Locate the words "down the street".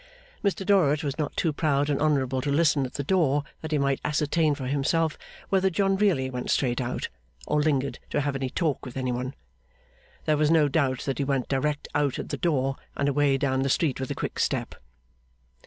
13.37-13.99